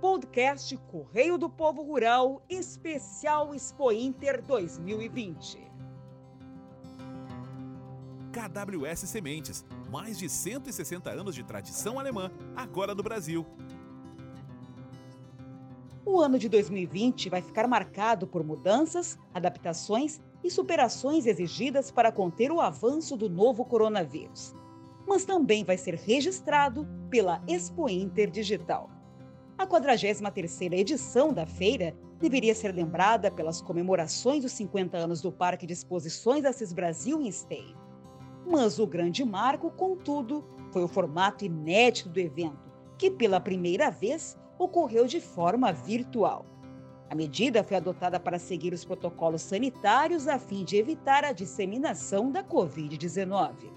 [0.00, 5.58] podcast Correio do Povo Rural, especial Expo Inter 2020.
[8.30, 13.46] KWS Sementes, mais de 160 anos de tradição alemã, agora no Brasil.
[16.04, 22.52] O ano de 2020 vai ficar marcado por mudanças, adaptações e superações exigidas para conter
[22.52, 24.54] o avanço do novo coronavírus.
[25.06, 28.95] Mas também vai ser registrado pela Expo Inter Digital.
[29.58, 35.66] A 43ª edição da feira deveria ser lembrada pelas comemorações dos 50 anos do Parque
[35.66, 37.74] de Exposições Assis Brasil em Esteio.
[38.46, 44.38] Mas o grande marco, contudo, foi o formato inédito do evento, que pela primeira vez
[44.58, 46.44] ocorreu de forma virtual.
[47.08, 52.30] A medida foi adotada para seguir os protocolos sanitários a fim de evitar a disseminação
[52.30, 53.72] da Covid-19.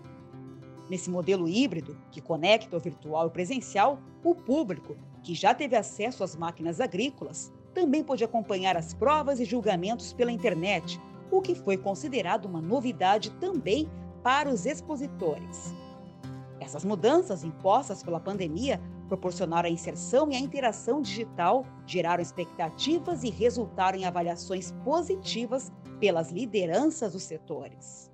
[0.89, 4.97] Nesse modelo híbrido, que conecta o virtual e o presencial, o público,
[5.29, 10.31] que já teve acesso às máquinas agrícolas, também pôde acompanhar as provas e julgamentos pela
[10.31, 10.99] internet,
[11.29, 13.87] o que foi considerado uma novidade também
[14.23, 15.71] para os expositores.
[16.59, 23.29] Essas mudanças impostas pela pandemia proporcionaram a inserção e a interação digital, geraram expectativas e
[23.29, 28.09] resultaram em avaliações positivas pelas lideranças dos setores.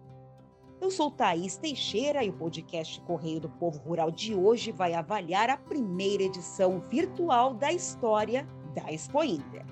[0.81, 5.49] Eu sou Thaís Teixeira e o podcast Correio do Povo Rural de hoje vai avaliar
[5.49, 8.45] a primeira edição virtual da história
[8.75, 9.65] da Expo Inter.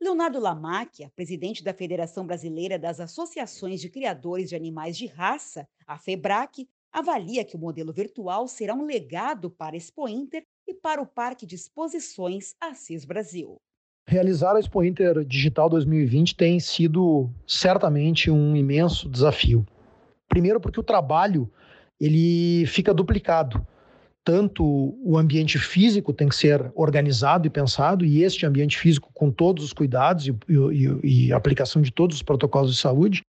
[0.00, 5.98] Leonardo Lamacchia, presidente da Federação Brasileira das Associações de Criadores de Animais de Raça, a
[5.98, 11.02] FEBRAC, avalia que o modelo virtual será um legado para a Expo Inter e para
[11.02, 13.60] o Parque de Exposições Assis Brasil.
[14.08, 19.66] Realizar a Expo Inter Digital 2020 tem sido certamente um imenso desafio.
[20.26, 21.50] Primeiro porque o trabalho
[22.00, 23.62] ele fica duplicado
[24.28, 24.62] tanto
[25.02, 29.64] o ambiente físico tem que ser organizado e pensado, e este ambiente físico com todos
[29.64, 33.22] os cuidados e, e, e, aplicação de todos os protocolos de saúde,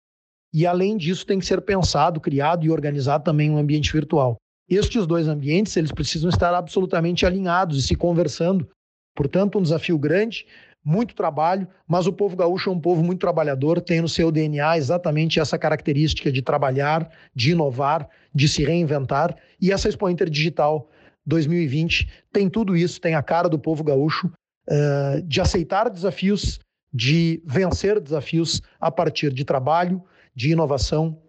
[0.51, 4.38] e além disso tem que ser pensado, criado e organizado também um ambiente virtual.
[4.68, 8.68] Estes dois ambientes, eles precisam estar absolutamente alinhados e se conversando.
[9.16, 10.47] Portanto, um desafio grande,
[10.83, 14.77] muito trabalho, mas o povo gaúcho é um povo muito trabalhador, tem no seu DNA
[14.77, 20.89] exatamente essa característica de trabalhar, de inovar, de se reinventar, e essa Expo Inter Digital
[21.25, 24.31] 2020 tem tudo isso, tem a cara do povo gaúcho,
[24.69, 26.59] uh, de aceitar desafios,
[26.94, 30.01] de vencer desafios a partir de trabalho,
[30.33, 31.21] de inovação.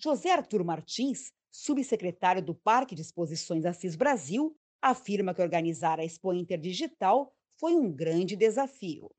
[0.00, 6.32] José Arthur Martins, subsecretário do Parque de Exposições Assis Brasil, afirma que organizar a Expo
[6.32, 9.10] Inter Digital foi um grande desafio.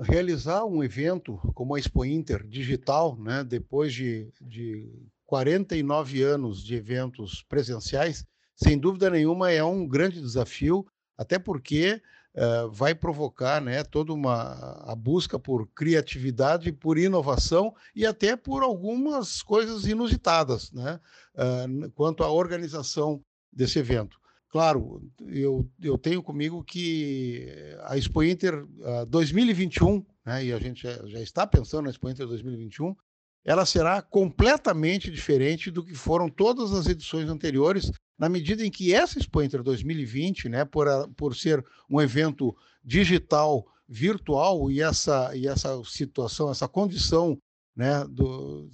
[0.00, 4.90] Realizar um evento como a Expo Inter digital, né, depois de, de
[5.26, 8.24] 49 anos de eventos presenciais,
[8.56, 10.86] sem dúvida nenhuma é um grande desafio,
[11.16, 12.00] até porque
[12.34, 18.62] uh, vai provocar né, toda uma a busca por criatividade, por inovação e até por
[18.62, 21.00] algumas coisas inusitadas né,
[21.34, 23.20] uh, quanto à organização
[23.52, 24.18] desse evento.
[24.54, 27.44] Claro, eu, eu tenho comigo que
[27.80, 32.08] a Expo Inter uh, 2021, né, e a gente já, já, está pensando na Expo
[32.08, 32.94] Inter 2021,
[33.44, 38.94] ela será completamente diferente do que foram todas as edições anteriores, na medida em que
[38.94, 40.86] essa Expo Inter 2020, né, por,
[41.16, 41.60] por ser
[41.90, 47.36] um evento digital, virtual, e essa, e essa situação, essa condição,
[47.74, 48.70] né, do,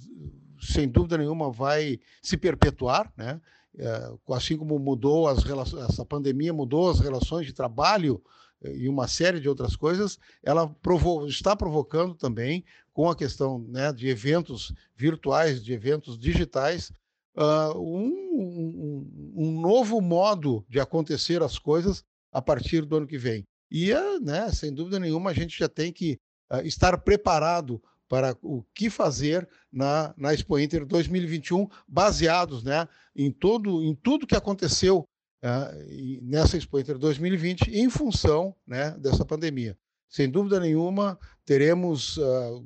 [0.61, 3.41] sem dúvida nenhuma, vai se perpetuar, né?
[3.77, 8.21] É, assim como mudou as relações, essa pandemia mudou as relações de trabalho
[8.63, 13.59] eh, e uma série de outras coisas, ela provo está provocando também, com a questão
[13.69, 16.91] né, de eventos virtuais, de eventos digitais,
[17.35, 23.17] uh, um, um, um, novo modo de acontecer as coisas a partir do ano que
[23.17, 23.45] vem.
[23.69, 26.19] E, uh, né, sem dúvida nenhuma, a gente já tem que
[26.51, 33.31] uh, estar preparado para o que fazer na, na Expo Inter 2021, baseados né, em,
[33.31, 35.07] todo, em tudo que aconteceu
[35.41, 39.77] uh, nessa Expo Inter 2020 em função né, dessa pandemia.
[40.09, 42.61] Sem dúvida nenhuma, teremos uh,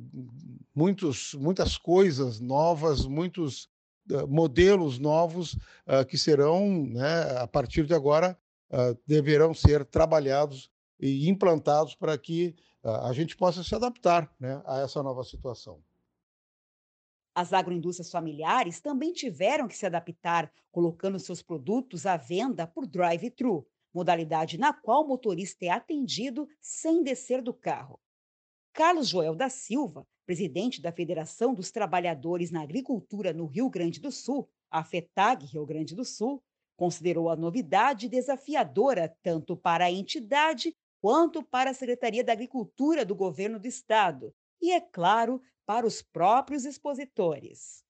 [0.74, 3.68] muitos, muitas coisas novas, muitos
[4.10, 5.56] uh, modelos novos
[6.10, 8.36] que serão, né, a partir de agora,
[9.06, 12.56] deverão ser trabalhados e implantados para que
[12.86, 15.84] a gente possa se adaptar né, a essa nova situação.
[17.34, 23.68] As agroindústrias familiares também tiveram que se adaptar, colocando seus produtos à venda por drive-thru,
[23.94, 28.00] modalidade na qual o motorista é atendido sem descer do carro.
[28.72, 34.12] Carlos Joel da Silva, presidente da Federação dos Trabalhadores na Agricultura no Rio Grande do
[34.12, 36.44] Sul, A FETAG Rio Grande do Sul
[36.76, 43.14] considerou a novidade desafiadora tanto para a entidade quanto para a Secretaria da Agricultura do
[43.14, 47.84] Governo do Estado e, é claro, para os próprios expositores.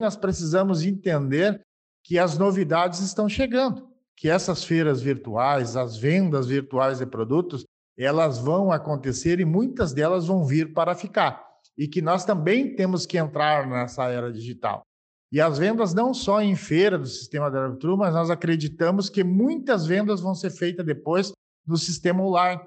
[0.00, 1.66] Nós precisamos entender
[2.04, 7.64] que as novidades estão chegando, que essas feiras virtuais, as vendas virtuais de produtos,
[7.98, 11.44] elas vão acontecer e muitas delas vão vir para ficar.
[11.76, 14.86] E que nós também temos que entrar nessa era digital.
[15.32, 19.24] E as vendas não só em feira do sistema da True, mas nós acreditamos que
[19.24, 21.32] muitas vendas vão ser feitas depois
[21.66, 22.62] no sistema online,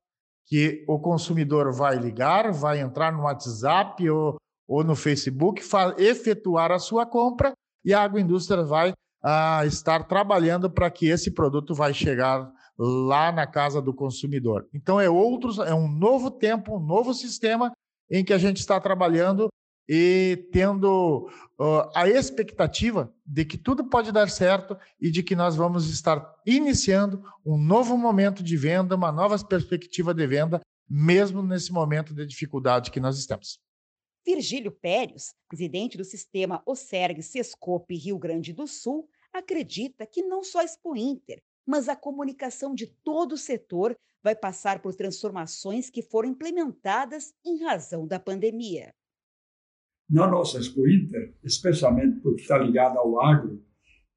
[0.45, 5.61] que o consumidor vai ligar, vai entrar no WhatsApp ou, ou no Facebook,
[5.97, 7.51] efetuar a sua compra
[7.83, 13.47] e a agroindústria vai ah, estar trabalhando para que esse produto vai chegar lá na
[13.47, 14.67] casa do consumidor.
[14.73, 17.71] Então é outro, é um novo tempo, um novo sistema
[18.09, 19.49] em que a gente está trabalhando
[19.87, 25.55] e tendo uh, a expectativa de que tudo pode dar certo e de que nós
[25.55, 31.71] vamos estar iniciando um novo momento de venda, uma nova perspectiva de venda, mesmo nesse
[31.71, 33.59] momento de dificuldade que nós estamos.
[34.25, 40.59] Virgílio Pérez, presidente do sistema OSERG Sescope Rio Grande do Sul, acredita que não só
[40.59, 46.01] a Expo Inter, mas a comunicação de todo o setor vai passar por transformações que
[46.01, 48.93] foram implementadas em razão da pandemia
[50.09, 53.61] na nossa Expo Inter, especialmente porque está ligada ao agro,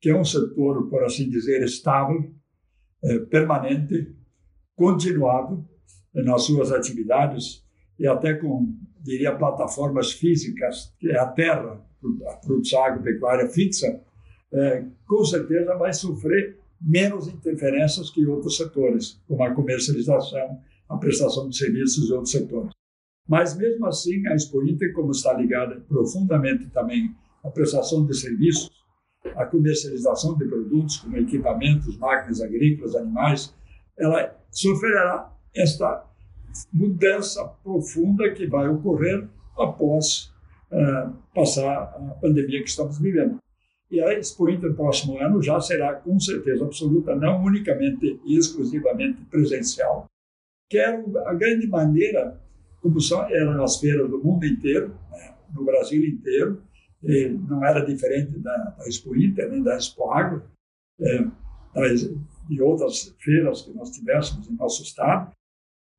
[0.00, 2.32] que é um setor, por assim dizer, estável,
[3.02, 4.14] é, permanente,
[4.74, 5.64] continuado
[6.14, 7.64] nas suas atividades
[7.98, 11.84] e até com, diria, plataformas físicas, que é a terra,
[12.28, 14.00] a produção agropecuária fixa,
[14.52, 20.58] é, com certeza vai sofrer menos interferências que outros setores, como a comercialização,
[20.88, 22.72] a prestação de serviços e outros setores.
[23.30, 28.68] Mas, mesmo assim, a Expo Inter, como está ligada profundamente também à prestação de serviços,
[29.36, 33.54] à comercialização de produtos, como equipamentos, máquinas agrícolas, animais,
[33.96, 36.04] ela sofrerá esta
[36.72, 40.34] mudança profunda que vai ocorrer após
[40.72, 43.38] uh, passar a pandemia que estamos vivendo.
[43.92, 49.24] E a Expo Inter, próximo ano, já será, com certeza absoluta, não unicamente e exclusivamente
[49.26, 50.06] presencial,
[50.68, 52.40] que a grande maneira
[52.80, 56.62] como só eram as feiras do mundo inteiro, né, no Brasil inteiro,
[57.48, 60.42] não era diferente da, da Expo Inter, nem da Expo Agro,
[61.00, 61.24] é,
[61.74, 62.10] das,
[62.48, 65.32] de outras feiras que nós tivéssemos em nosso estado,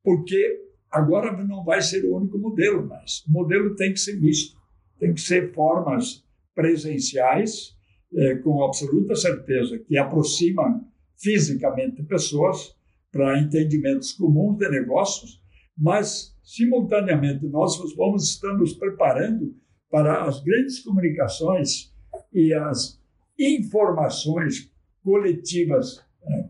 [0.03, 4.59] porque agora não vai ser o único modelo, mas o modelo tem que ser misto,
[4.99, 6.23] tem que ser formas
[6.53, 7.75] presenciais,
[8.13, 10.85] é, com absoluta certeza que aproximam
[11.17, 12.75] fisicamente pessoas
[13.11, 15.41] para entendimentos comuns de negócios,
[15.77, 19.55] mas simultaneamente, nós vamos estar nos preparando
[19.89, 21.93] para as grandes comunicações
[22.33, 22.99] e as
[23.37, 24.71] informações
[25.03, 26.49] coletivas, né,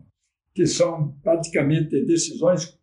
[0.54, 2.78] que são praticamente decisões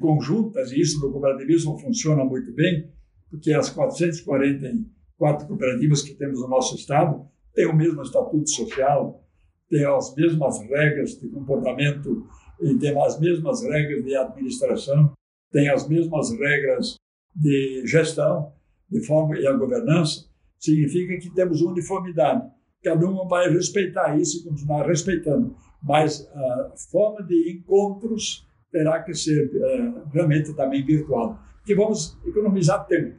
[0.00, 2.90] conjuntas, e isso no cooperativismo funciona muito bem,
[3.30, 9.24] porque as 444 cooperativas que temos no nosso estado têm o mesmo estatuto social,
[9.68, 12.26] têm as mesmas regras de comportamento
[12.60, 15.12] e têm as mesmas regras de administração
[15.52, 16.96] tem as mesmas regras
[17.34, 18.52] de gestão,
[18.90, 20.26] de forma e a governança,
[20.58, 22.50] significa que temos uniformidade.
[22.82, 29.14] Cada um vai respeitar isso e continuar respeitando, mas a forma de encontros terá que
[29.14, 33.14] ser uh, realmente também virtual, porque vamos economizar tempo.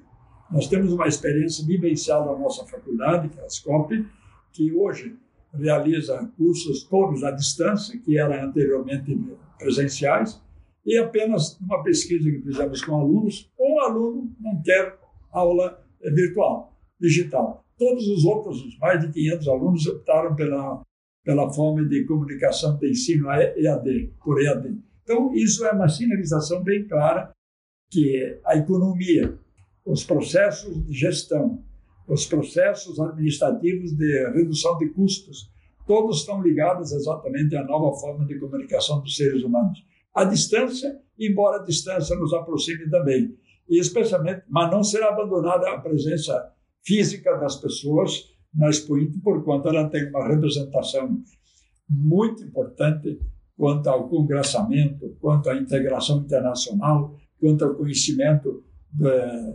[0.51, 4.05] Nós temos uma experiência vivencial da nossa faculdade, que é a SCOP,
[4.51, 5.15] que hoje
[5.53, 9.15] realiza cursos todos à distância, que eram anteriormente
[9.57, 10.41] presenciais,
[10.85, 14.97] e apenas numa pesquisa que fizemos com alunos, um aluno não quer
[15.31, 17.63] aula virtual, digital.
[17.77, 20.81] Todos os outros, os mais de 500 alunos, optaram pela,
[21.23, 24.77] pela forma de comunicação de ensino EAD, por EAD.
[25.03, 27.31] Então, isso é uma sinalização bem clara
[27.89, 29.37] que a economia,
[29.85, 31.63] os processos de gestão,
[32.07, 35.49] os processos administrativos de redução de custos,
[35.87, 39.83] todos estão ligados exatamente à nova forma de comunicação dos seres humanos
[40.13, 43.35] a distância, embora a distância nos aproxime também.
[43.69, 46.51] E especialmente, mas não será abandonada a presença
[46.83, 51.21] física das pessoas na Expo Inter, porquanto ela tem uma representação
[51.89, 53.19] muito importante
[53.57, 58.63] quanto ao congressamento, quanto à integração internacional, quanto ao conhecimento
[59.01, 59.53] é,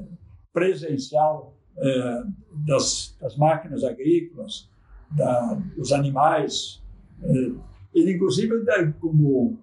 [0.53, 2.23] presencial é,
[2.67, 4.69] das, das, máquinas agrícolas,
[5.11, 6.83] da, dos animais,
[7.23, 7.50] é,
[7.95, 8.55] e inclusive
[9.00, 9.59] como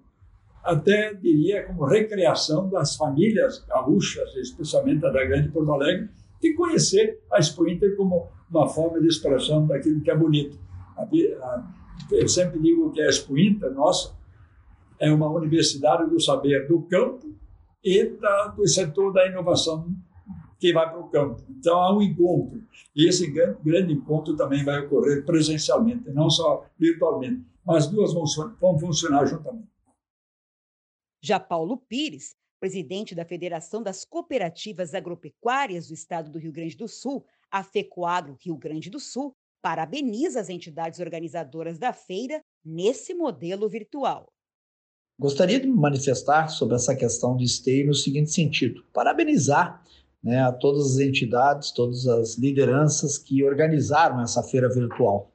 [0.66, 6.10] até diria como recreação das famílias gaúchas, especialmente da Grande Porto Alegre,
[6.42, 10.58] de conhecer a Expo Inter como uma forma de expressão daquilo que é bonito.
[12.10, 14.14] Eu sempre digo que a Expo Inter, nossa,
[14.98, 17.32] é uma universidade do saber do campo
[17.84, 19.86] e da, do setor da inovação
[20.58, 21.42] que vai para o campo.
[21.48, 22.60] Então há um encontro.
[22.94, 27.44] E esse grande, encontro também vai ocorrer presencialmente, não só virtualmente.
[27.64, 29.75] Mas duas vão funcionar juntamente.
[31.26, 36.86] Já Paulo Pires, presidente da Federação das Cooperativas Agropecuárias do Estado do Rio Grande do
[36.86, 43.68] Sul, a FECOAGRO Rio Grande do Sul, parabeniza as entidades organizadoras da feira nesse modelo
[43.68, 44.28] virtual.
[45.18, 49.82] Gostaria de me manifestar sobre essa questão de esteio no seguinte sentido: parabenizar
[50.22, 55.32] né, a todas as entidades, todas as lideranças que organizaram essa feira virtual.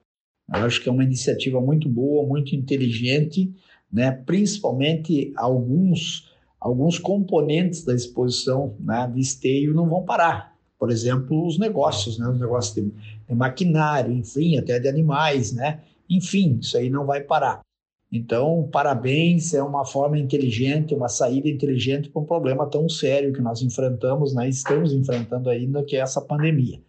[0.48, 3.53] Eu acho que é uma iniciativa muito boa, muito inteligente,
[3.91, 6.29] né, principalmente alguns
[6.60, 10.55] alguns componentes da exposição né, de esteio não vão parar.
[10.77, 12.91] Por exemplo, os negócios, né, os negócios de,
[13.27, 15.79] de maquinário, enfim, até de animais, né?
[16.07, 17.62] Enfim, isso aí não vai parar.
[18.12, 23.41] Então, parabéns, é uma forma inteligente, uma saída inteligente para um problema tão sério que
[23.41, 24.50] nós enfrentamos, né?
[24.50, 26.79] estamos enfrentando ainda, que é essa pandemia.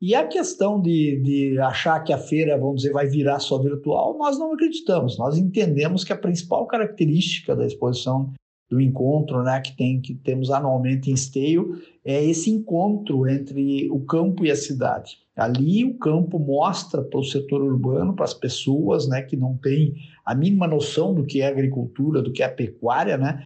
[0.00, 4.16] E a questão de, de achar que a feira, vamos dizer, vai virar só virtual,
[4.16, 5.18] nós não acreditamos.
[5.18, 8.32] Nós entendemos que a principal característica da exposição
[8.70, 14.00] do encontro, né, que tem que temos anualmente em Esteio, é esse encontro entre o
[14.00, 15.18] campo e a cidade.
[15.34, 19.94] Ali o campo mostra para o setor urbano, para as pessoas, né, que não têm
[20.24, 23.42] a mínima noção do que é agricultura, do que é pecuária, né,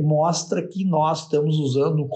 [0.00, 2.06] mostra que nós estamos usando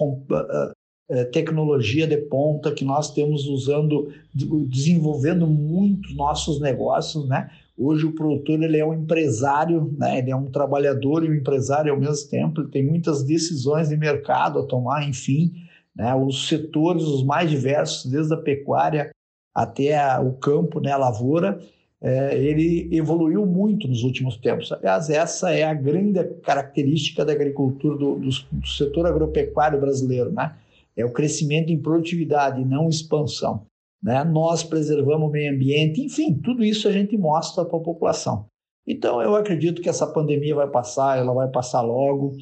[1.33, 8.63] tecnologia de ponta, que nós estamos usando, desenvolvendo muito nossos negócios, né, Hoje o produtor
[8.63, 10.19] ele é um empresário, né?
[10.19, 13.97] ele é um trabalhador e um empresário ao mesmo tempo, ele tem muitas decisões de
[13.97, 15.53] mercado a tomar, enfim,
[15.97, 16.15] né?
[16.15, 19.11] os setores os mais diversos, desde a pecuária
[19.55, 20.93] até a, o campo, né?
[20.93, 21.61] a lavoura,
[22.01, 24.71] é, ele evoluiu muito nos últimos tempos.
[24.71, 30.55] Aliás, essa é a grande característica da agricultura, do, do, do setor agropecuário brasileiro, né?
[30.97, 33.67] É o crescimento em produtividade, não expansão
[34.03, 34.25] né?
[34.25, 38.47] nós preservamos o meio ambiente, enfim, tudo isso a gente mostra para a população.
[38.87, 42.33] Então, eu acredito que essa pandemia vai passar, ela vai passar logo,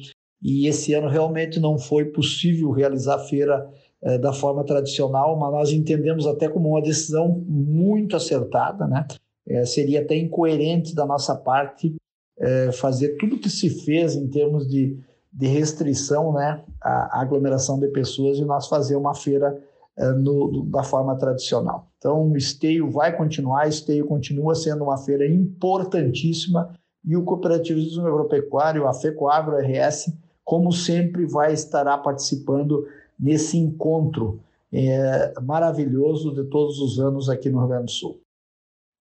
[0.41, 3.69] e esse ano realmente não foi possível realizar a feira
[4.01, 9.05] eh, da forma tradicional, mas nós entendemos até como uma decisão muito acertada, né?
[9.47, 11.93] Eh, seria até incoerente da nossa parte
[12.39, 14.97] eh, fazer tudo que se fez em termos de,
[15.31, 19.63] de restrição, né, à aglomeração de pessoas e nós fazer uma feira
[19.97, 21.87] é, no, da forma tradicional.
[21.97, 26.73] Então, o esteio vai continuar, esteio continua sendo uma feira importantíssima
[27.03, 32.87] e o cooperativismo agropecuário, a FECOAGRO RS, como sempre, vai estar participando
[33.19, 34.39] nesse encontro
[34.71, 38.21] é, maravilhoso de todos os anos aqui no Rio Grande do Sul.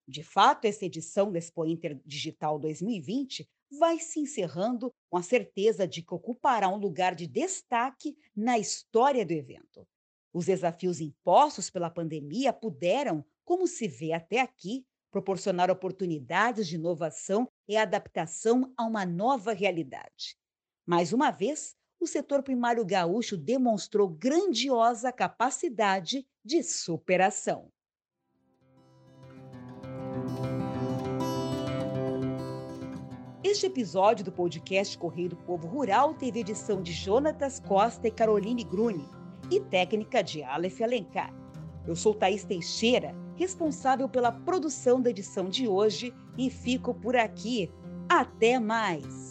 [0.06, 5.86] De fato, essa edição da Expo Inter Digital 2020 vai se encerrando com a certeza
[5.86, 9.86] de que ocupará um lugar de destaque na história do evento.
[10.32, 17.48] Os desafios impostos pela pandemia puderam, como se vê até aqui, proporcionar oportunidades de inovação
[17.68, 20.36] e adaptação a uma nova realidade.
[20.86, 27.70] Mais uma vez, o setor primário gaúcho demonstrou grandiosa capacidade de superação.
[33.50, 38.62] Este episódio do podcast Correio do Povo Rural teve edição de Jonatas Costa e Caroline
[38.62, 39.04] Grune
[39.50, 41.34] e técnica de Aleph Alencar.
[41.84, 47.68] Eu sou Thaís Teixeira, responsável pela produção da edição de hoje e fico por aqui.
[48.08, 49.29] Até mais!